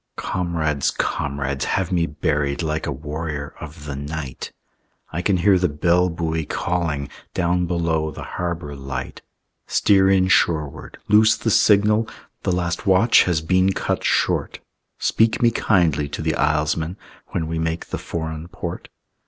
Comrades, 0.17 0.89
comrades, 0.89 1.65
have 1.65 1.91
me 1.91 2.07
buried 2.07 2.63
Like 2.63 2.87
a 2.87 2.91
warrior 2.91 3.53
of 3.61 3.85
the 3.85 3.95
night. 3.95 4.51
I 5.13 5.21
can 5.21 5.37
hear 5.37 5.59
the 5.59 5.69
bell 5.69 6.09
buoy 6.09 6.43
calling 6.43 7.07
Down 7.35 7.67
below 7.67 8.09
the 8.09 8.23
harbor 8.23 8.75
light 8.75 9.21
Steer 9.67 10.09
in 10.09 10.27
shoreward, 10.27 10.97
loose 11.07 11.37
the 11.37 11.51
signal, 11.51 12.09
The 12.41 12.51
last 12.51 12.87
watch 12.87 13.25
has 13.25 13.41
been 13.41 13.73
cut 13.73 14.03
short; 14.03 14.57
Speak 14.97 15.39
me 15.39 15.51
kindly 15.51 16.09
to 16.09 16.23
the 16.23 16.33
islesmen, 16.33 16.97
When 17.27 17.45
we 17.45 17.59
make 17.59 17.89
the 17.89 17.99
foreign 17.99 18.47
port. 18.47 18.89